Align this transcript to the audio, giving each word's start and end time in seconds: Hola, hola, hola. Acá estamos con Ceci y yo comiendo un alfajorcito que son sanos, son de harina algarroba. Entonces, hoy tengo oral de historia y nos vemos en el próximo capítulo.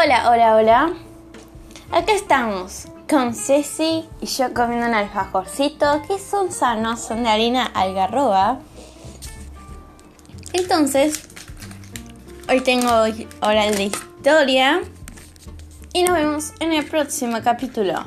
Hola, 0.00 0.30
hola, 0.30 0.54
hola. 0.54 0.92
Acá 1.90 2.12
estamos 2.12 2.86
con 3.10 3.34
Ceci 3.34 4.04
y 4.20 4.26
yo 4.26 4.54
comiendo 4.54 4.86
un 4.86 4.94
alfajorcito 4.94 6.02
que 6.06 6.20
son 6.20 6.52
sanos, 6.52 7.00
son 7.00 7.24
de 7.24 7.30
harina 7.30 7.66
algarroba. 7.66 8.60
Entonces, 10.52 11.28
hoy 12.48 12.60
tengo 12.60 12.88
oral 13.40 13.74
de 13.74 13.84
historia 13.86 14.82
y 15.92 16.04
nos 16.04 16.14
vemos 16.14 16.52
en 16.60 16.74
el 16.74 16.84
próximo 16.84 17.38
capítulo. 17.42 18.04